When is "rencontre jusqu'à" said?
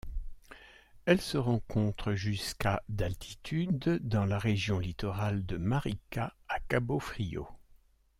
1.37-2.81